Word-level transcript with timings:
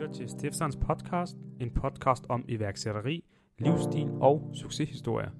lytter 0.00 0.14
til 0.14 0.28
Stifters 0.28 0.76
podcast, 0.76 1.36
en 1.60 1.70
podcast 1.70 2.24
om 2.28 2.44
iværksætteri, 2.48 3.24
livsstil 3.58 4.08
og 4.20 4.50
succeshistorier. 4.54 5.30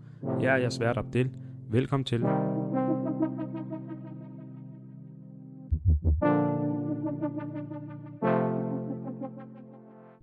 Jeg 0.40 0.52
er 0.52 0.56
jeres 0.56 0.80
vært 0.80 0.96
Abdel. 0.96 1.30
Velkommen 1.70 2.04
til. 2.04 2.20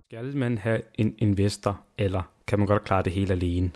Skal 0.08 0.36
man 0.36 0.58
have 0.58 0.80
en 0.94 1.14
investor, 1.18 1.80
eller 1.98 2.22
kan 2.46 2.58
man 2.58 2.68
godt 2.68 2.84
klare 2.84 3.02
det 3.02 3.12
hele 3.12 3.32
alene? 3.32 3.70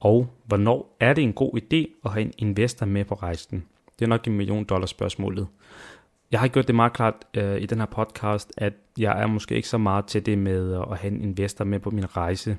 Og 0.00 0.26
hvornår 0.44 0.96
er 1.00 1.14
det 1.14 1.24
en 1.24 1.32
god 1.32 1.60
idé 1.62 2.00
at 2.04 2.12
have 2.12 2.26
en 2.26 2.32
investor 2.38 2.86
med 2.86 3.04
på 3.04 3.14
rejsen? 3.14 3.64
Det 3.98 4.04
er 4.04 4.08
nok 4.08 4.26
en 4.26 4.36
million 4.36 4.64
dollars 4.64 4.90
spørgsmålet. 4.90 5.46
Jeg 6.32 6.40
har 6.40 6.48
gjort 6.48 6.66
det 6.66 6.74
meget 6.74 6.92
klart 6.92 7.14
øh, 7.34 7.60
i 7.60 7.66
den 7.66 7.78
her 7.78 7.86
podcast, 7.86 8.52
at 8.56 8.72
jeg 8.98 9.22
er 9.22 9.26
måske 9.26 9.56
ikke 9.56 9.68
så 9.68 9.78
meget 9.78 10.06
til 10.06 10.26
det 10.26 10.38
med 10.38 10.74
at 10.90 10.98
have 10.98 11.12
en 11.12 11.22
investor 11.22 11.64
med 11.64 11.80
på 11.80 11.90
min 11.90 12.16
rejse. 12.16 12.58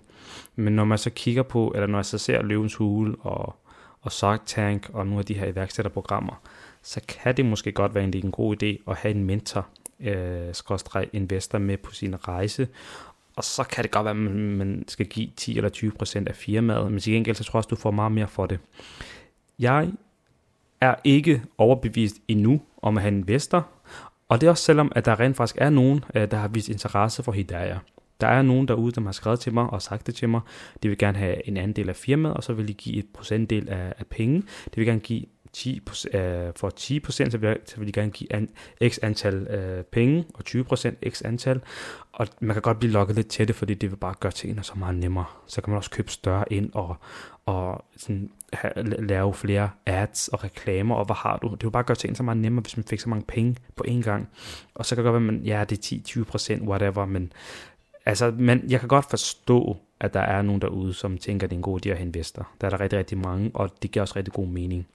Men 0.55 0.73
når 0.73 0.85
man 0.85 0.97
så 0.97 1.09
kigger 1.09 1.43
på, 1.43 1.71
eller 1.75 1.87
når 1.87 1.97
jeg 1.97 2.05
så 2.05 2.17
ser 2.17 2.41
Løvens 2.41 2.75
Hule 2.75 3.15
og, 3.19 3.55
og 4.01 4.11
Shark 4.11 4.41
Tank 4.45 4.89
og 4.93 5.05
nogle 5.05 5.19
af 5.19 5.25
de 5.25 5.33
her 5.33 5.47
iværksætterprogrammer, 5.47 6.41
så 6.83 7.01
kan 7.07 7.37
det 7.37 7.45
måske 7.45 7.71
godt 7.71 7.95
være 7.95 8.03
en, 8.03 8.13
en 8.13 8.31
god 8.31 8.63
idé 8.63 8.91
at 8.91 8.97
have 8.97 9.15
en 9.15 9.23
mentor, 9.23 9.67
øh, 9.99 10.53
investor 11.13 11.57
med 11.57 11.77
på 11.77 11.93
sin 11.93 12.27
rejse. 12.27 12.67
Og 13.35 13.43
så 13.43 13.63
kan 13.63 13.83
det 13.83 13.91
godt 13.91 14.05
være, 14.05 14.11
at 14.11 14.17
man, 14.17 14.57
man 14.57 14.85
skal 14.87 15.05
give 15.05 15.29
10 15.37 15.57
eller 15.57 15.69
20 15.69 15.91
procent 15.91 16.27
af 16.27 16.35
firmaet, 16.35 16.91
men 16.91 16.99
til 16.99 17.13
gengæld 17.13 17.35
så 17.35 17.43
tror 17.43 17.57
jeg 17.57 17.59
også, 17.59 17.67
du 17.67 17.75
får 17.75 17.91
meget 17.91 18.11
mere 18.11 18.27
for 18.27 18.45
det. 18.45 18.59
Jeg 19.59 19.91
er 20.81 20.95
ikke 21.03 21.41
overbevist 21.57 22.15
endnu 22.27 22.61
om 22.81 22.97
at 22.97 23.03
han 23.03 23.13
en 23.13 23.25
og 24.29 24.41
det 24.41 24.47
er 24.47 24.51
også 24.51 24.63
selvom, 24.63 24.91
at 24.95 25.05
der 25.05 25.19
rent 25.19 25.37
faktisk 25.37 25.57
er 25.61 25.69
nogen, 25.69 26.03
øh, 26.15 26.31
der 26.31 26.37
har 26.37 26.47
vist 26.47 26.69
interesse 26.69 27.23
for 27.23 27.31
Hidaya. 27.31 27.77
Der 28.21 28.27
er 28.27 28.41
nogen 28.41 28.67
derude, 28.67 28.91
der 28.91 29.01
har 29.01 29.11
skrevet 29.11 29.39
til 29.39 29.53
mig 29.53 29.69
og 29.69 29.81
sagt 29.81 30.07
det 30.07 30.15
til 30.15 30.29
mig. 30.29 30.41
De 30.83 30.87
vil 30.87 30.97
gerne 30.97 31.17
have 31.17 31.47
en 31.47 31.57
anden 31.57 31.73
del 31.73 31.89
af 31.89 31.95
firmaet, 31.95 32.35
og 32.35 32.43
så 32.43 32.53
vil 32.53 32.67
de 32.67 32.73
give 32.73 32.95
et 32.95 33.05
procentdel 33.13 33.69
af, 33.69 33.93
af 33.97 34.07
penge. 34.07 34.41
De 34.65 34.75
vil 34.75 34.85
gerne 34.85 34.99
give 34.99 35.25
10, 35.53 35.81
øh, 36.13 36.21
for 36.55 36.69
10 36.69 36.99
procent, 36.99 37.31
så 37.31 37.37
vil, 37.37 37.57
så 37.65 37.77
vil 37.77 37.87
de 37.87 37.91
gerne 37.91 38.11
give 38.11 38.33
an, 38.33 38.49
x 38.87 38.99
antal 39.01 39.35
øh, 39.35 39.83
penge, 39.83 40.25
og 40.33 40.45
20 40.45 40.63
procent 40.63 40.97
x 41.09 41.21
antal. 41.25 41.61
Og 42.11 42.27
man 42.39 42.53
kan 42.55 42.61
godt 42.61 42.79
blive 42.79 42.91
lukket 42.91 43.15
lidt 43.15 43.27
til 43.27 43.47
det, 43.47 43.55
fordi 43.55 43.73
det 43.73 43.91
vil 43.91 43.97
bare 43.97 44.15
gøre 44.19 44.31
tingene 44.31 44.63
så 44.63 44.73
meget 44.75 44.95
nemmere. 44.95 45.25
Så 45.47 45.61
kan 45.61 45.71
man 45.71 45.77
også 45.77 45.91
købe 45.91 46.11
større 46.11 46.53
ind 46.53 46.71
og, 46.73 46.95
og 47.45 47.85
sådan, 47.97 48.31
lave 48.99 49.33
flere 49.33 49.69
ads 49.85 50.27
og 50.27 50.43
reklamer, 50.43 50.95
og 50.95 51.05
hvad 51.05 51.15
har 51.15 51.37
du? 51.37 51.51
Det 51.51 51.63
vil 51.63 51.71
bare 51.71 51.83
gøre 51.83 51.95
tingene 51.95 52.15
så 52.15 52.23
meget 52.23 52.37
nemmere, 52.37 52.61
hvis 52.61 52.77
man 52.77 52.83
fik 52.83 52.99
så 52.99 53.09
mange 53.09 53.25
penge 53.27 53.55
på 53.75 53.83
én 53.87 54.01
gang. 54.01 54.29
Og 54.75 54.85
så 54.85 54.95
kan 54.95 55.03
det 55.03 55.11
godt 55.11 55.23
være, 55.23 55.29
at 55.29 55.33
man, 55.33 55.43
ja, 55.45 55.63
det 55.69 55.91
er 55.91 56.57
10-20%, 56.59 56.67
whatever, 56.67 57.05
men 57.05 57.33
altså, 58.05 58.31
men 58.31 58.63
jeg 58.69 58.79
kan 58.79 58.89
godt 58.89 59.09
forstå, 59.09 59.77
at 59.99 60.13
der 60.13 60.19
er 60.19 60.41
nogen 60.41 60.61
derude, 60.61 60.93
som 60.93 61.17
tænker, 61.17 61.47
at 61.47 61.51
det 61.51 61.55
er 61.55 61.59
en 61.59 61.63
god 61.63 61.85
idé 61.85 61.89
at 61.89 61.97
have 61.97 62.05
investor. 62.05 62.49
Der 62.61 62.67
er 62.67 62.69
der 62.69 62.79
rigtig, 62.79 62.99
rigtig 62.99 63.17
mange, 63.17 63.51
og 63.53 63.69
det 63.81 63.91
giver 63.91 64.01
også 64.01 64.15
rigtig 64.15 64.33
god 64.33 64.47
mening. 64.47 64.87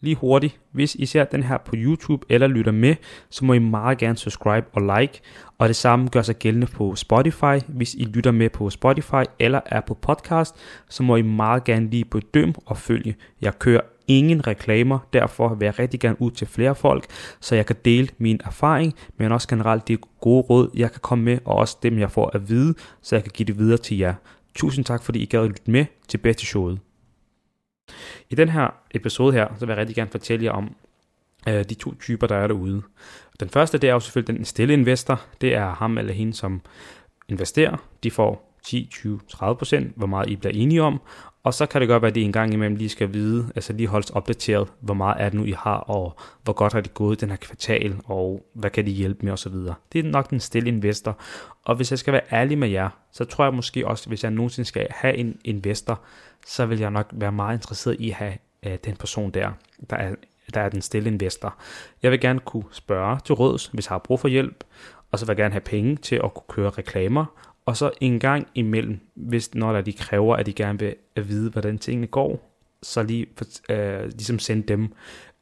Lige 0.00 0.16
hurtigt, 0.16 0.60
hvis 0.72 0.94
I 0.94 1.06
ser 1.06 1.24
den 1.24 1.42
her 1.42 1.58
på 1.58 1.72
YouTube 1.74 2.26
eller 2.28 2.46
lytter 2.46 2.72
med, 2.72 2.94
så 3.30 3.44
må 3.44 3.52
I 3.52 3.58
meget 3.58 3.98
gerne 3.98 4.16
subscribe 4.16 4.66
og 4.72 4.98
like, 4.98 5.20
og 5.58 5.68
det 5.68 5.76
samme 5.76 6.08
gør 6.08 6.22
sig 6.22 6.36
gældende 6.36 6.66
på 6.66 6.96
Spotify. 6.96 7.58
Hvis 7.68 7.94
I 7.94 8.04
lytter 8.04 8.30
med 8.30 8.50
på 8.50 8.70
Spotify 8.70 9.22
eller 9.38 9.60
er 9.66 9.80
på 9.80 9.94
podcast, 9.94 10.56
så 10.88 11.02
må 11.02 11.16
I 11.16 11.22
meget 11.22 11.64
gerne 11.64 11.90
lige 11.90 12.04
bedømme 12.04 12.54
og 12.66 12.76
følge. 12.76 13.16
Jeg 13.40 13.58
kører 13.58 13.80
ingen 14.08 14.46
reklamer, 14.46 14.98
derfor 15.12 15.54
vil 15.54 15.66
jeg 15.66 15.78
rigtig 15.78 16.00
gerne 16.00 16.22
ud 16.22 16.30
til 16.30 16.46
flere 16.46 16.74
folk, 16.74 17.06
så 17.40 17.54
jeg 17.54 17.66
kan 17.66 17.76
dele 17.84 18.08
min 18.18 18.40
erfaring, 18.44 18.94
men 19.16 19.32
også 19.32 19.48
generelt 19.48 19.88
de 19.88 19.96
gode 20.20 20.42
råd, 20.42 20.70
jeg 20.74 20.92
kan 20.92 21.00
komme 21.00 21.24
med, 21.24 21.38
og 21.44 21.56
også 21.56 21.76
dem, 21.82 21.98
jeg 21.98 22.10
får 22.10 22.30
at 22.34 22.48
vide, 22.48 22.74
så 23.02 23.16
jeg 23.16 23.22
kan 23.22 23.32
give 23.34 23.46
det 23.46 23.58
videre 23.58 23.78
til 23.78 23.98
jer. 23.98 24.14
Tusind 24.54 24.84
tak, 24.84 25.02
fordi 25.02 25.18
I 25.18 25.26
gad 25.26 25.40
at 25.40 25.48
lytte 25.48 25.70
med. 25.70 25.84
Tilbage 26.08 26.34
til 26.34 26.46
showet. 26.46 26.87
I 28.30 28.34
den 28.34 28.48
her 28.48 28.74
episode 28.90 29.32
her, 29.32 29.48
så 29.58 29.66
vil 29.66 29.72
jeg 29.72 29.78
rigtig 29.78 29.96
gerne 29.96 30.10
fortælle 30.10 30.44
jer 30.44 30.52
om 30.52 30.74
øh, 31.48 31.64
de 31.64 31.74
to 31.74 31.94
typer, 31.94 32.26
der 32.26 32.36
er 32.36 32.46
derude. 32.46 32.82
Den 33.40 33.48
første, 33.48 33.78
det 33.78 33.88
er 33.90 33.92
jo 33.92 34.00
selvfølgelig 34.00 34.36
den 34.36 34.44
stille 34.44 34.72
investor. 34.72 35.20
Det 35.40 35.54
er 35.54 35.74
ham 35.74 35.98
eller 35.98 36.12
hende, 36.12 36.34
som 36.34 36.60
investerer. 37.28 37.76
De 38.02 38.10
får 38.10 38.47
10, 38.68 38.88
20, 38.92 39.20
30 39.28 39.56
procent, 39.56 39.92
hvor 39.96 40.06
meget 40.06 40.30
I 40.30 40.36
bliver 40.36 40.52
enige 40.54 40.82
om. 40.82 41.00
Og 41.42 41.54
så 41.54 41.66
kan 41.66 41.80
det 41.80 41.88
godt 41.88 42.02
være, 42.02 42.08
at 42.08 42.14
de 42.14 42.22
en 42.22 42.32
gang 42.32 42.54
imellem 42.54 42.76
lige 42.76 42.88
skal 42.88 43.12
vide, 43.12 43.52
altså 43.54 43.72
lige 43.72 43.86
holdes 43.86 44.10
opdateret, 44.10 44.68
hvor 44.80 44.94
meget 44.94 45.16
er 45.18 45.28
det 45.28 45.38
nu, 45.38 45.44
I 45.44 45.50
har, 45.50 45.76
og 45.76 46.16
hvor 46.44 46.52
godt 46.52 46.72
har 46.72 46.80
det 46.80 46.94
gået 46.94 47.20
den 47.20 47.30
her 47.30 47.36
kvartal, 47.36 47.96
og 48.04 48.46
hvad 48.54 48.70
kan 48.70 48.86
de 48.86 48.90
hjælpe 48.90 49.24
med 49.24 49.32
osv. 49.32 49.52
Det 49.92 49.98
er 49.98 50.02
nok 50.02 50.30
den 50.30 50.40
stille 50.40 50.68
investor. 50.68 51.18
Og 51.64 51.76
hvis 51.76 51.90
jeg 51.90 51.98
skal 51.98 52.12
være 52.12 52.22
ærlig 52.32 52.58
med 52.58 52.68
jer, 52.68 52.88
så 53.12 53.24
tror 53.24 53.44
jeg 53.44 53.54
måske 53.54 53.86
også, 53.86 54.08
hvis 54.08 54.22
jeg 54.22 54.30
nogensinde 54.30 54.68
skal 54.68 54.86
have 54.90 55.16
en 55.16 55.36
investor, 55.44 56.00
så 56.46 56.66
vil 56.66 56.78
jeg 56.78 56.90
nok 56.90 57.08
være 57.12 57.32
meget 57.32 57.56
interesseret 57.56 57.96
i 58.00 58.10
at 58.10 58.16
have 58.16 58.34
øh, 58.66 58.78
den 58.84 58.96
person 58.96 59.30
der, 59.30 59.50
der 59.90 59.96
er, 59.96 60.14
der 60.54 60.60
er 60.60 60.68
den 60.68 60.82
stille 60.82 61.10
investor. 61.10 61.56
Jeg 62.02 62.10
vil 62.10 62.20
gerne 62.20 62.40
kunne 62.40 62.64
spørge 62.72 63.18
til 63.24 63.34
råds, 63.34 63.66
hvis 63.66 63.86
jeg 63.86 63.94
har 63.94 63.98
brug 63.98 64.20
for 64.20 64.28
hjælp, 64.28 64.64
og 65.12 65.18
så 65.18 65.26
vil 65.26 65.30
jeg 65.30 65.36
gerne 65.36 65.52
have 65.52 65.60
penge 65.60 65.96
til 65.96 66.16
at 66.24 66.34
kunne 66.34 66.48
køre 66.48 66.70
reklamer, 66.70 67.24
og 67.68 67.76
så 67.76 67.90
en 68.00 68.20
gang 68.20 68.46
imellem, 68.54 68.98
hvis 69.14 69.54
når 69.54 69.72
der 69.72 69.80
de 69.80 69.92
kræver, 69.92 70.36
at 70.36 70.46
de 70.46 70.52
gerne 70.52 70.78
vil 70.78 70.94
at 71.16 71.28
vide, 71.28 71.50
hvordan 71.50 71.78
tingene 71.78 72.06
går, 72.06 72.58
så 72.82 73.02
lige 73.02 73.26
øh, 73.70 74.04
ligesom 74.04 74.38
sende 74.38 74.62
dem, 74.62 74.92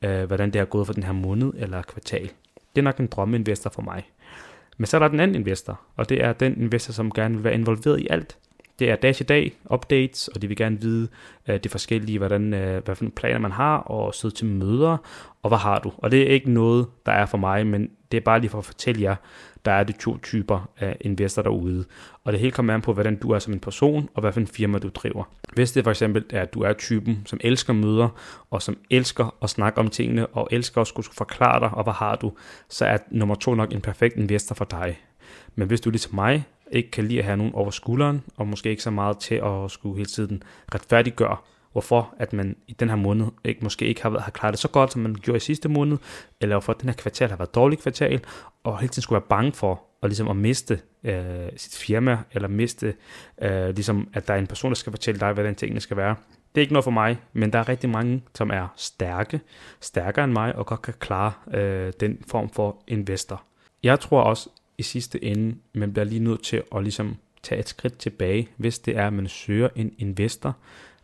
øh, 0.02 0.24
hvordan 0.24 0.50
det 0.50 0.60
er 0.60 0.64
gået 0.64 0.86
for 0.86 0.94
den 0.94 1.02
her 1.02 1.12
måned 1.12 1.52
eller 1.56 1.82
kvartal. 1.82 2.30
Det 2.54 2.78
er 2.78 2.82
nok 2.82 2.98
en 2.98 3.06
drømmeinvestor 3.06 3.70
for 3.70 3.82
mig. 3.82 4.10
Men 4.76 4.86
så 4.86 4.96
er 4.96 4.98
der 4.98 5.08
den 5.08 5.20
anden 5.20 5.34
investor, 5.34 5.80
og 5.96 6.08
det 6.08 6.24
er 6.24 6.32
den 6.32 6.60
investor, 6.60 6.92
som 6.92 7.10
gerne 7.10 7.34
vil 7.34 7.44
være 7.44 7.54
involveret 7.54 8.00
i 8.00 8.06
alt. 8.10 8.38
Det 8.78 8.90
er 8.90 8.96
dag 8.96 9.14
til 9.14 9.28
dag 9.28 9.52
updates, 9.70 10.28
og 10.28 10.42
de 10.42 10.48
vil 10.48 10.56
gerne 10.56 10.80
vide 10.80 11.08
øh, 11.48 11.60
det 11.62 11.70
forskellige, 11.70 12.18
hvordan, 12.18 12.54
øh, 12.54 12.84
hvad 12.84 12.94
for 12.94 13.06
planer 13.16 13.38
man 13.38 13.52
har, 13.52 13.76
og 13.76 14.14
sidde 14.14 14.34
til 14.34 14.46
møder, 14.46 14.96
og 15.42 15.50
hvad 15.50 15.58
har 15.58 15.78
du. 15.78 15.92
Og 15.98 16.10
det 16.10 16.22
er 16.22 16.26
ikke 16.26 16.50
noget, 16.50 16.86
der 17.06 17.12
er 17.12 17.26
for 17.26 17.38
mig, 17.38 17.66
men 17.66 17.90
det 18.12 18.16
er 18.16 18.20
bare 18.20 18.40
lige 18.40 18.50
for 18.50 18.58
at 18.58 18.64
fortælle 18.64 19.02
jer, 19.02 19.16
der 19.64 19.72
er 19.72 19.84
de 19.84 19.92
to 19.92 20.18
typer 20.18 20.70
af 20.78 20.96
investorer 21.00 21.42
derude. 21.42 21.84
Og 22.24 22.32
det 22.32 22.40
hele 22.40 22.52
kommer 22.52 22.74
an 22.74 22.82
på, 22.82 22.92
hvordan 22.92 23.16
du 23.16 23.30
er 23.30 23.38
som 23.38 23.52
en 23.52 23.60
person, 23.60 24.08
og 24.14 24.20
hvad 24.20 24.32
for 24.32 24.40
en 24.40 24.46
firma 24.46 24.78
du 24.78 24.88
driver. 24.88 25.24
Hvis 25.52 25.72
det 25.72 25.84
for 25.84 25.90
eksempel 25.90 26.24
er, 26.30 26.42
at 26.42 26.54
du 26.54 26.60
er 26.60 26.72
typen, 26.72 27.22
som 27.26 27.40
elsker 27.42 27.72
møder, 27.72 28.08
og 28.50 28.62
som 28.62 28.76
elsker 28.90 29.34
at 29.42 29.50
snakke 29.50 29.78
om 29.78 29.88
tingene, 29.88 30.26
og 30.26 30.48
elsker 30.50 30.80
at 30.80 30.86
skulle 30.86 31.08
forklare 31.12 31.60
dig, 31.60 31.70
og 31.70 31.82
hvad 31.82 31.92
har 31.92 32.16
du, 32.16 32.32
så 32.68 32.86
er 32.86 32.98
nummer 33.10 33.34
to 33.34 33.54
nok 33.54 33.72
en 33.72 33.80
perfekt 33.80 34.16
investor 34.16 34.54
for 34.54 34.64
dig. 34.64 35.00
Men 35.54 35.68
hvis 35.68 35.80
du 35.80 35.90
ligesom 35.90 36.14
mig 36.14 36.44
ikke 36.72 36.90
kan 36.90 37.04
lide 37.04 37.18
at 37.18 37.24
have 37.24 37.36
nogen 37.36 37.54
over 37.54 37.70
skulderen, 37.70 38.22
og 38.36 38.48
måske 38.48 38.70
ikke 38.70 38.82
så 38.82 38.90
meget 38.90 39.18
til 39.18 39.34
at 39.34 39.70
skulle 39.70 39.96
hele 39.96 40.08
tiden 40.08 40.42
retfærdiggøre, 40.74 41.36
hvorfor 41.72 42.14
at 42.18 42.32
man 42.32 42.56
i 42.66 42.72
den 42.72 42.88
her 42.88 42.96
måned 42.96 43.26
ikke, 43.44 43.60
måske 43.62 43.86
ikke 43.86 44.02
har, 44.02 44.10
været, 44.10 44.22
har 44.22 44.30
klaret 44.30 44.52
det 44.52 44.60
så 44.60 44.68
godt, 44.68 44.92
som 44.92 45.02
man 45.02 45.14
gjorde 45.14 45.36
i 45.36 45.40
sidste 45.40 45.68
måned, 45.68 45.98
eller 46.40 46.54
hvorfor 46.54 46.72
den 46.72 46.88
her 46.88 46.96
kvartal 46.96 47.28
har 47.28 47.36
været 47.36 47.54
dårlig 47.54 47.78
kvartal, 47.78 48.20
og 48.64 48.78
hele 48.78 48.88
tiden 48.88 49.02
skulle 49.02 49.20
være 49.20 49.28
bange 49.28 49.52
for 49.52 49.82
at, 50.02 50.08
ligesom 50.08 50.28
at 50.28 50.36
miste 50.36 50.80
øh, 51.04 51.48
sit 51.56 51.76
firma, 51.76 52.18
eller 52.32 52.48
miste, 52.48 52.94
øh, 53.42 53.68
ligesom 53.68 54.08
at 54.12 54.28
der 54.28 54.34
er 54.34 54.38
en 54.38 54.46
person, 54.46 54.70
der 54.70 54.74
skal 54.74 54.92
fortælle 54.92 55.20
dig, 55.20 55.32
hvordan 55.32 55.54
tingene 55.54 55.80
skal 55.80 55.96
være. 55.96 56.16
Det 56.54 56.60
er 56.60 56.62
ikke 56.62 56.72
noget 56.72 56.84
for 56.84 56.90
mig, 56.90 57.18
men 57.32 57.52
der 57.52 57.58
er 57.58 57.68
rigtig 57.68 57.90
mange, 57.90 58.22
som 58.34 58.50
er 58.50 58.68
stærke, 58.76 59.40
stærkere 59.80 60.24
end 60.24 60.32
mig, 60.32 60.56
og 60.56 60.66
godt 60.66 60.82
kan 60.82 60.94
klare 60.98 61.32
øh, 61.54 61.92
den 62.00 62.18
form 62.28 62.50
for 62.50 62.82
investor. 62.88 63.42
Jeg 63.82 64.00
tror 64.00 64.20
også 64.20 64.48
i 64.78 64.82
sidste 64.82 65.24
ende, 65.24 65.56
man 65.72 65.92
bliver 65.92 66.04
lige 66.04 66.24
nødt 66.24 66.42
til 66.42 66.62
at 66.76 66.82
ligesom 66.82 67.16
tage 67.42 67.58
et 67.58 67.68
skridt 67.68 67.98
tilbage, 67.98 68.48
hvis 68.56 68.78
det 68.78 68.96
er, 68.96 69.06
at 69.06 69.12
man 69.12 69.28
søger 69.28 69.68
en 69.76 69.94
investor, 69.98 70.56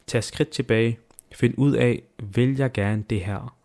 Tag 0.06 0.18
et 0.18 0.24
skridt 0.24 0.48
tilbage. 0.48 0.98
Find 1.32 1.54
ud 1.56 1.72
af, 1.72 2.02
vil 2.34 2.56
jeg 2.56 2.72
gerne 2.72 3.04
det 3.10 3.20
her? 3.20 3.56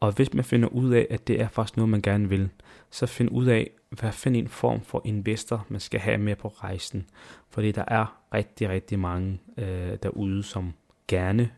Og 0.00 0.12
hvis 0.12 0.34
man 0.34 0.44
finder 0.44 0.68
ud 0.68 0.90
af, 0.90 1.06
at 1.10 1.28
det 1.28 1.40
er 1.40 1.48
faktisk 1.48 1.76
noget, 1.76 1.88
man 1.88 2.02
gerne 2.02 2.28
vil, 2.28 2.48
så 2.90 3.06
find 3.06 3.30
ud 3.32 3.46
af, 3.46 3.70
hvad 3.90 4.12
for 4.12 4.30
en 4.30 4.48
form 4.48 4.80
for 4.80 5.02
investor, 5.04 5.66
man 5.68 5.80
skal 5.80 6.00
have 6.00 6.18
med 6.18 6.36
på 6.36 6.48
rejsen. 6.48 7.06
Fordi 7.50 7.72
der 7.72 7.84
er 7.88 8.20
rigtig, 8.34 8.68
rigtig 8.68 8.98
mange 8.98 9.40
øh, 9.58 9.96
derude, 10.02 10.42
som 10.42 10.72
gerne 11.08 11.50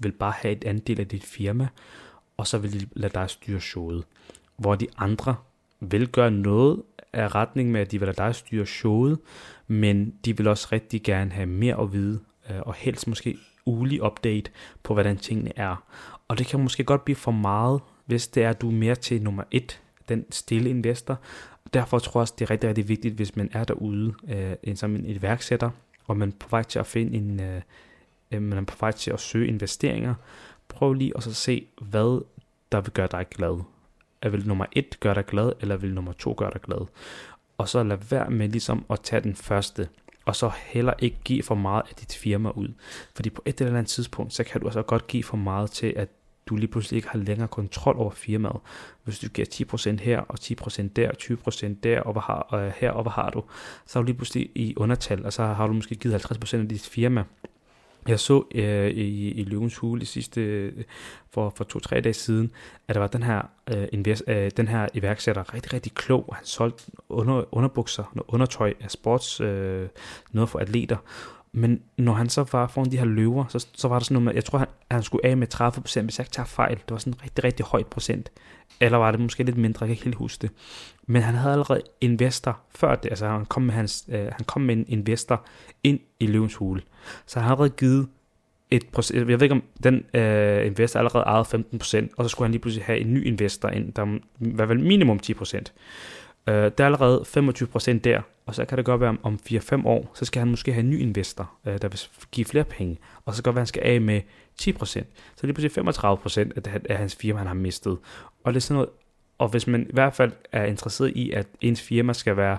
vil 0.00 0.12
bare 0.12 0.32
have 0.36 0.56
et 0.56 0.64
andel 0.64 1.00
af 1.00 1.08
dit 1.08 1.24
firma, 1.24 1.68
og 2.36 2.46
så 2.46 2.58
vil 2.58 2.80
de 2.80 2.86
lade 2.92 3.12
dig 3.14 3.30
styre 3.30 3.60
showet. 3.60 4.04
Hvor 4.56 4.74
de 4.74 4.86
andre 4.96 5.34
vil 5.80 6.08
gøre 6.08 6.30
noget 6.30 6.82
af 7.12 7.34
retning 7.34 7.70
med, 7.70 7.80
at 7.80 7.90
de 7.90 7.98
vil 7.98 8.06
lade 8.06 8.16
dig 8.16 8.34
styre 8.34 8.66
showet, 8.66 9.18
men 9.66 10.14
de 10.24 10.36
vil 10.36 10.48
også 10.48 10.68
rigtig 10.72 11.02
gerne 11.02 11.30
have 11.30 11.46
mere 11.46 11.80
at 11.80 11.92
vide, 11.92 12.20
øh, 12.50 12.60
og 12.60 12.74
helst 12.74 13.08
måske 13.08 13.38
ulig 13.66 14.02
update 14.02 14.50
på, 14.82 14.94
hvordan 14.94 15.16
tingene 15.16 15.58
er. 15.58 15.84
Og 16.28 16.38
det 16.38 16.46
kan 16.46 16.60
måske 16.60 16.84
godt 16.84 17.04
blive 17.04 17.16
for 17.16 17.32
meget, 17.32 17.80
hvis 18.06 18.28
det 18.28 18.42
er, 18.42 18.50
at 18.50 18.60
du 18.60 18.68
er 18.68 18.72
mere 18.72 18.94
til 18.94 19.22
nummer 19.22 19.42
et, 19.50 19.80
den 20.08 20.24
stille 20.30 20.70
investor. 20.70 21.20
Derfor 21.74 21.98
tror 21.98 22.20
jeg 22.20 22.22
også, 22.22 22.34
det 22.38 22.44
er 22.44 22.50
rigtig, 22.50 22.68
rigtig 22.68 22.88
vigtigt, 22.88 23.14
hvis 23.14 23.36
man 23.36 23.48
er 23.52 23.64
derude 23.64 24.14
øh, 24.28 24.76
som 24.76 24.96
en 24.96 25.06
iværksætter, 25.06 25.70
og 26.06 26.16
man 26.16 26.28
er 26.28 26.32
på 26.40 26.48
vej 26.50 26.62
til 26.62 26.78
at 26.78 26.86
finde 26.86 27.16
en, 27.16 27.40
øh, 27.40 27.62
øh, 28.32 28.42
man 28.42 28.58
er 28.58 28.62
på 28.62 28.76
vej 28.80 28.92
til 28.92 29.10
at 29.10 29.20
søge 29.20 29.48
investeringer. 29.48 30.14
Prøv 30.68 30.92
lige 30.92 31.12
at 31.16 31.22
så 31.22 31.34
se, 31.34 31.66
hvad 31.80 32.24
der 32.72 32.80
vil 32.80 32.92
gøre 32.92 33.08
dig 33.10 33.26
glad 33.30 33.62
at 34.22 34.32
vil 34.32 34.48
nummer 34.48 34.66
et 34.72 35.00
gøre 35.00 35.14
dig 35.14 35.26
glad, 35.26 35.52
eller 35.60 35.76
vil 35.76 35.94
nummer 35.94 36.12
to 36.12 36.34
gøre 36.38 36.50
dig 36.52 36.60
glad? 36.60 36.86
og 37.58 37.68
så 37.68 37.82
lad 37.82 37.98
være 38.10 38.30
med 38.30 38.48
ligesom 38.48 38.84
at 38.90 39.00
tage 39.00 39.22
den 39.22 39.34
første 39.34 39.88
og 40.24 40.36
så 40.36 40.50
heller 40.66 40.92
ikke 40.98 41.16
give 41.24 41.42
for 41.42 41.54
meget 41.54 41.82
af 41.88 41.94
dit 41.94 42.14
firma 42.14 42.50
ud. 42.50 42.68
Fordi 43.14 43.30
på 43.30 43.42
et 43.46 43.60
eller 43.60 43.72
andet 43.72 43.90
tidspunkt, 43.90 44.32
så 44.32 44.44
kan 44.44 44.60
du 44.60 44.66
altså 44.66 44.82
godt 44.82 45.06
give 45.06 45.24
for 45.24 45.36
meget 45.36 45.70
til, 45.70 45.92
at 45.96 46.08
du 46.46 46.56
lige 46.56 46.68
pludselig 46.68 46.96
ikke 46.96 47.08
har 47.08 47.18
længere 47.18 47.48
kontrol 47.48 47.96
over 47.96 48.10
firmaet. 48.10 48.60
Hvis 49.04 49.18
du 49.18 49.28
giver 49.28 49.46
10% 49.96 50.02
her, 50.02 50.20
og 50.20 50.38
10% 50.40 50.88
der, 50.96 51.10
20% 51.22 51.74
der, 51.82 52.00
og 52.00 52.12
hvad 52.12 52.22
har, 52.22 52.34
og 52.34 52.72
her, 52.76 52.90
og 52.90 53.02
hvad 53.02 53.12
har 53.12 53.30
du, 53.30 53.42
så 53.86 53.98
er 53.98 54.02
du 54.02 54.06
lige 54.06 54.16
pludselig 54.16 54.50
i 54.54 54.74
undertal, 54.76 55.26
og 55.26 55.32
så 55.32 55.44
har 55.44 55.66
du 55.66 55.72
måske 55.72 55.94
givet 55.94 56.32
50% 56.32 56.56
af 56.56 56.68
dit 56.68 56.86
firma. 56.86 57.24
Jeg 58.08 58.20
så 58.20 58.44
øh, 58.54 58.90
i, 58.90 59.30
i 59.30 59.44
Løvens 59.44 59.76
Hule 59.76 60.02
i 60.02 60.04
sidste, 60.04 60.72
for, 61.30 61.52
for 61.56 61.64
to-tre 61.64 62.00
dage 62.00 62.12
siden, 62.12 62.50
at 62.88 62.94
der 62.94 63.00
var 63.00 63.08
den 63.08 63.22
her, 63.22 63.42
øh, 63.74 63.88
invest, 63.92 64.22
øh, 64.26 64.50
den 64.56 64.68
her 64.68 64.88
iværksætter 64.94 65.54
rigtig, 65.54 65.72
rigtig 65.72 65.92
klog. 65.94 66.32
Han 66.36 66.44
solgte 66.44 66.84
under, 67.08 67.54
underbukser, 67.54 68.24
undertøj 68.28 68.74
af 68.80 68.90
sports, 68.90 69.40
øh, 69.40 69.88
noget 70.32 70.48
for 70.48 70.58
atleter. 70.58 70.96
Men 71.54 71.82
når 71.98 72.12
han 72.12 72.28
så 72.28 72.44
var 72.52 72.66
foran 72.66 72.90
de 72.90 72.98
her 72.98 73.04
løver, 73.04 73.44
så, 73.48 73.66
så 73.74 73.88
var 73.88 73.98
der 73.98 74.04
sådan 74.04 74.14
noget 74.14 74.24
med, 74.24 74.34
jeg 74.34 74.44
tror, 74.44 74.58
han, 74.58 74.68
han 74.90 75.02
skulle 75.02 75.26
af 75.26 75.36
med 75.36 75.46
30 75.46 75.80
procent, 75.80 76.06
hvis 76.06 76.18
jeg 76.18 76.24
ikke 76.24 76.34
tager 76.34 76.46
fejl. 76.46 76.76
Det 76.76 76.90
var 76.90 76.98
sådan 76.98 77.12
en 77.12 77.22
rigtig, 77.22 77.44
rigtig 77.44 77.66
højt 77.66 77.86
procent. 77.86 78.32
Eller 78.80 78.98
var 78.98 79.10
det 79.10 79.20
måske 79.20 79.44
lidt 79.44 79.56
mindre, 79.56 79.84
jeg 79.84 79.88
kan 79.88 79.92
ikke 79.92 80.04
helt 80.04 80.16
huske 80.16 80.42
det. 80.42 80.50
Men 81.06 81.22
han 81.22 81.34
havde 81.34 81.52
allerede 81.52 81.82
investor 82.00 82.60
før 82.74 82.94
det, 82.94 83.10
altså 83.10 83.28
han 83.28 83.46
kom 83.46 83.62
med, 83.62 83.74
hans, 83.74 84.04
øh, 84.08 84.20
han 84.20 84.44
kom 84.46 84.62
med 84.62 84.76
en 84.76 84.84
investor 84.88 85.44
ind 85.84 86.00
i 86.20 86.26
løvens 86.26 86.54
hule. 86.54 86.82
Så 87.26 87.38
han 87.38 87.42
havde 87.42 87.52
allerede 87.52 87.76
givet 87.76 88.08
et 88.70 88.86
procent, 88.92 89.30
jeg 89.30 89.40
ved 89.40 89.42
ikke 89.42 89.54
om 89.54 89.62
den 89.82 90.04
øh, 90.14 90.66
investor 90.66 90.98
allerede 90.98 91.24
ejede 91.24 91.44
15 91.44 91.78
procent, 91.78 92.12
og 92.16 92.24
så 92.24 92.28
skulle 92.28 92.46
han 92.46 92.50
lige 92.52 92.60
pludselig 92.62 92.84
have 92.84 92.98
en 92.98 93.14
ny 93.14 93.26
investor 93.26 93.68
ind, 93.68 93.92
der 93.92 94.18
var 94.40 94.66
vel 94.66 94.80
minimum 94.80 95.18
10 95.18 95.34
procent. 95.34 95.72
Øh, 96.46 96.54
der 96.54 96.70
er 96.78 96.84
allerede 96.84 97.24
25 97.24 97.68
procent 97.68 98.04
der, 98.04 98.20
og 98.46 98.54
så 98.54 98.64
kan 98.64 98.78
det 98.78 98.84
godt 98.84 99.00
være, 99.00 99.16
om 99.22 99.38
4-5 99.50 99.86
år, 99.86 100.10
så 100.14 100.24
skal 100.24 100.40
han 100.40 100.50
måske 100.50 100.72
have 100.72 100.84
en 100.84 100.90
ny 100.90 101.00
investor, 101.00 101.52
øh, 101.66 101.82
der 101.82 101.88
vil 101.88 102.00
give 102.30 102.44
flere 102.44 102.64
penge, 102.64 102.98
og 103.24 103.34
så 103.34 103.42
kan 103.42 103.42
det 103.42 103.44
godt 103.44 103.54
være, 103.54 103.60
at 103.60 103.66
han 103.66 103.66
skal 103.66 103.82
af 103.82 104.00
med 104.00 104.20
10%. 104.62 105.06
Så 105.36 105.46
lige 105.46 105.54
pludselig 105.54 105.72
35% 105.72 106.90
af 106.90 106.96
hans 106.96 107.16
firma, 107.16 107.38
han 107.38 107.46
har 107.46 107.54
mistet. 107.54 107.98
Og 108.44 108.54
det 108.54 108.56
er 108.56 108.60
sådan 108.60 108.74
noget, 108.74 108.90
og 109.38 109.48
hvis 109.48 109.66
man 109.66 109.82
i 109.82 109.92
hvert 109.92 110.14
fald 110.14 110.32
er 110.52 110.64
interesseret 110.64 111.12
i, 111.16 111.30
at 111.30 111.46
ens 111.60 111.82
firma 111.82 112.12
skal 112.12 112.36
være 112.36 112.58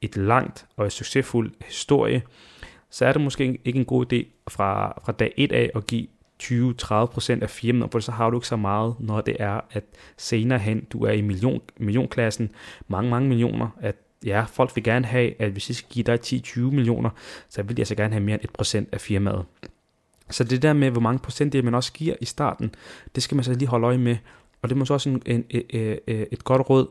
et 0.00 0.16
langt 0.16 0.66
og 0.76 0.86
et 0.86 0.92
succesfuldt 0.92 1.54
historie, 1.66 2.22
så 2.90 3.06
er 3.06 3.12
det 3.12 3.22
måske 3.22 3.58
ikke 3.64 3.78
en 3.78 3.84
god 3.84 4.12
idé 4.12 4.24
fra, 4.48 5.00
fra 5.04 5.12
dag 5.12 5.34
1 5.36 5.52
af 5.52 5.70
at 5.74 5.86
give 5.86 6.06
20-30% 6.42 7.42
af 7.42 7.50
firmaet, 7.50 7.92
for 7.92 8.00
så 8.00 8.12
har 8.12 8.30
du 8.30 8.36
ikke 8.36 8.46
så 8.46 8.56
meget, 8.56 8.94
når 8.98 9.20
det 9.20 9.36
er, 9.40 9.60
at 9.70 9.84
senere 10.16 10.58
hen, 10.58 10.84
du 10.84 11.04
er 11.04 11.12
i 11.12 11.20
million, 11.20 11.60
millionklassen, 11.76 12.50
mange, 12.88 13.10
mange 13.10 13.28
millioner, 13.28 13.68
at 13.80 13.96
ja, 14.24 14.44
folk 14.44 14.76
vil 14.76 14.84
gerne 14.84 15.06
have, 15.06 15.42
at 15.42 15.50
hvis 15.50 15.68
jeg 15.68 15.76
skal 15.76 15.90
give 15.90 16.02
dig 16.02 16.18
10-20 16.26 16.60
millioner, 16.60 17.10
så 17.48 17.62
vil 17.62 17.76
de 17.76 17.82
altså 17.82 17.94
gerne 17.94 18.12
have 18.12 18.24
mere 18.24 18.38
end 18.42 18.84
1% 18.86 18.88
af 18.92 19.00
firmaet. 19.00 19.44
Så 20.30 20.44
det 20.44 20.62
der 20.62 20.72
med, 20.72 20.90
hvor 20.90 21.00
mange 21.00 21.18
procent 21.18 21.64
man 21.64 21.74
også 21.74 21.92
giver 21.92 22.14
i 22.20 22.24
starten, 22.24 22.74
det 23.14 23.22
skal 23.22 23.34
man 23.34 23.44
så 23.44 23.52
lige 23.52 23.68
holde 23.68 23.86
øje 23.86 23.98
med. 23.98 24.16
Og 24.62 24.68
det 24.68 24.74
er 24.74 24.78
måske 24.78 24.94
også 24.94 25.08
en, 25.08 25.22
en, 25.26 25.44
en, 25.50 25.98
et 26.06 26.44
godt 26.44 26.70
råd 26.70 26.86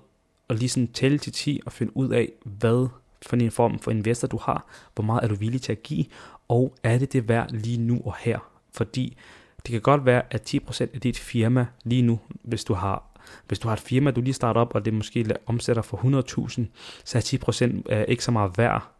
at 0.49 0.59
lige 0.59 0.69
sådan 0.69 0.87
tælle 0.87 1.17
til 1.17 1.33
10 1.33 1.61
og 1.65 1.71
finde 1.71 1.97
ud 1.97 2.09
af, 2.09 2.29
hvad 2.43 2.87
for 3.25 3.35
en 3.35 3.51
form 3.51 3.79
for 3.79 3.91
investor 3.91 4.27
du 4.27 4.37
har, 4.37 4.65
hvor 4.95 5.03
meget 5.03 5.23
er 5.23 5.27
du 5.27 5.35
villig 5.35 5.61
til 5.61 5.71
at 5.71 5.83
give, 5.83 6.05
og 6.47 6.75
er 6.83 6.97
det 6.97 7.13
det 7.13 7.29
værd 7.29 7.51
lige 7.51 7.77
nu 7.77 8.01
og 8.05 8.15
her? 8.19 8.39
Fordi 8.73 9.17
det 9.65 9.71
kan 9.71 9.81
godt 9.81 10.05
være, 10.05 10.21
at 10.29 10.53
10% 10.55 10.81
af 10.81 11.01
dit 11.01 11.19
firma 11.19 11.65
lige 11.83 12.01
nu, 12.01 12.19
hvis 12.43 12.63
du 12.63 12.73
har 12.73 13.10
hvis 13.47 13.59
du 13.59 13.67
har 13.67 13.75
et 13.75 13.81
firma, 13.81 14.11
du 14.11 14.21
lige 14.21 14.33
starter 14.33 14.61
op, 14.61 14.75
og 14.75 14.85
det 14.85 14.93
måske 14.93 15.25
omsætter 15.45 15.81
for 15.81 15.97
100.000, 15.97 16.63
så 17.05 17.17
er 17.17 17.75
10% 17.89 17.93
øh, 17.93 18.05
ikke 18.07 18.23
så 18.23 18.31
meget 18.31 18.57
værd. 18.57 18.91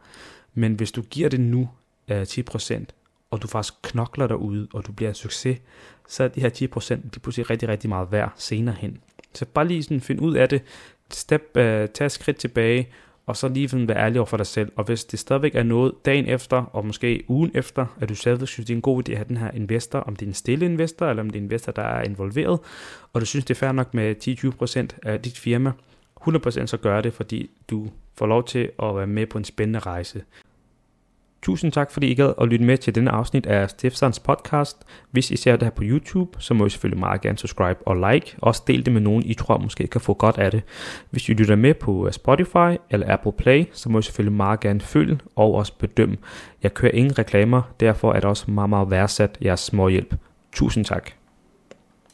Men 0.53 0.73
hvis 0.73 0.91
du 0.91 1.01
giver 1.01 1.29
det 1.29 1.39
nu 1.39 1.69
øh, 2.07 2.21
10%, 2.21 2.85
og 3.31 3.41
du 3.41 3.47
faktisk 3.47 3.73
knokler 3.81 4.27
derude, 4.27 4.67
og 4.73 4.87
du 4.87 4.91
bliver 4.91 5.09
en 5.09 5.15
succes, 5.15 5.57
så 6.07 6.23
er 6.23 6.27
de 6.27 6.41
her 6.41 6.49
10% 6.49 7.09
de 7.13 7.19
pludselig 7.19 7.49
rigtig, 7.49 7.69
rigtig 7.69 7.89
meget 7.89 8.11
værd 8.11 8.33
senere 8.35 8.75
hen. 8.79 8.97
Så 9.33 9.45
bare 9.45 9.67
lige 9.67 9.83
sådan 9.83 10.01
find 10.01 10.21
ud 10.21 10.35
af 10.35 10.49
det, 10.49 10.61
step, 11.09 11.41
uh, 11.55 11.61
tag 11.93 12.05
et 12.05 12.11
skridt 12.11 12.37
tilbage, 12.37 12.89
og 13.25 13.37
så 13.37 13.47
lige 13.47 13.69
sådan 13.69 13.87
være 13.87 13.97
ærlig 13.97 14.19
over 14.19 14.25
for 14.25 14.37
dig 14.37 14.45
selv. 14.45 14.71
Og 14.75 14.83
hvis 14.83 15.05
det 15.05 15.19
stadigvæk 15.19 15.55
er 15.55 15.63
noget 15.63 15.93
dagen 16.05 16.25
efter, 16.25 16.57
og 16.57 16.85
måske 16.85 17.23
ugen 17.27 17.51
efter, 17.53 17.85
at 17.99 18.09
du 18.09 18.15
stadigvæk 18.15 18.47
synes, 18.47 18.65
det 18.67 18.73
er 18.73 18.77
en 18.77 18.81
god 18.81 19.09
idé 19.09 19.11
at 19.11 19.17
have 19.17 19.27
den 19.27 19.37
her 19.37 19.51
investor, 19.51 19.99
om 19.99 20.15
det 20.15 20.25
er 20.25 20.29
en 20.29 20.33
stille 20.33 20.65
investor, 20.65 21.05
eller 21.05 21.23
om 21.23 21.29
det 21.29 21.35
er 21.35 21.39
en 21.39 21.45
investor, 21.45 21.71
der 21.71 21.81
er 21.81 22.03
involveret, 22.03 22.59
og 23.13 23.21
du 23.21 23.25
synes, 23.25 23.45
det 23.45 23.53
er 23.53 23.59
fair 23.59 23.71
nok 23.71 23.93
med 23.93 24.15
10-20% 25.03 25.09
af 25.09 25.21
dit 25.21 25.37
firma, 25.37 25.71
100% 26.27 26.65
så 26.65 26.77
gør 26.77 27.01
det, 27.01 27.13
fordi 27.13 27.49
du 27.69 27.87
får 28.17 28.25
lov 28.25 28.43
til 28.43 28.71
at 28.83 28.95
være 28.95 29.07
med 29.07 29.25
på 29.25 29.37
en 29.37 29.43
spændende 29.43 29.79
rejse. 29.79 30.23
Tusind 31.41 31.71
tak, 31.71 31.91
fordi 31.91 32.07
I 32.07 32.13
gad 32.13 32.33
at 32.41 32.47
lytte 32.47 32.65
med 32.65 32.77
til 32.77 32.95
denne 32.95 33.11
afsnit 33.11 33.45
af 33.45 33.69
Stefsons 33.69 34.19
podcast. 34.19 34.77
Hvis 35.11 35.31
I 35.31 35.35
ser 35.35 35.51
det 35.55 35.63
her 35.63 35.71
på 35.71 35.83
YouTube, 35.85 36.31
så 36.39 36.53
må 36.53 36.65
I 36.65 36.69
selvfølgelig 36.69 36.99
meget 36.99 37.21
gerne 37.21 37.37
subscribe 37.37 37.87
og 37.87 38.11
like. 38.11 38.35
Også 38.41 38.63
del 38.67 38.85
det 38.85 38.93
med 38.93 39.01
nogen, 39.01 39.23
I 39.25 39.33
tror 39.33 39.57
måske 39.57 39.87
kan 39.87 40.01
få 40.01 40.13
godt 40.13 40.37
af 40.37 40.51
det. 40.51 40.61
Hvis 41.09 41.29
I 41.29 41.33
lytter 41.33 41.55
med 41.55 41.73
på 41.73 42.07
øh, 42.07 42.13
Spotify 42.13 42.77
eller 42.89 43.13
Apple 43.13 43.31
Play, 43.31 43.65
så 43.73 43.89
må 43.89 43.99
I 43.99 44.01
selvfølgelig 44.01 44.37
meget 44.37 44.59
gerne 44.59 44.81
følge 44.81 45.19
og 45.35 45.53
også 45.53 45.73
bedømme. 45.79 46.17
Jeg 46.63 46.73
kører 46.73 46.91
ingen 46.91 47.17
reklamer, 47.19 47.61
derfor 47.79 48.11
er 48.13 48.19
det 48.19 48.25
også 48.25 48.51
meget, 48.51 48.69
meget 48.69 48.91
værdsat 48.91 49.37
jeres 49.43 49.59
små 49.59 49.87
hjælp. 49.87 50.15
Tusind 50.53 50.85
tak. 50.85 51.20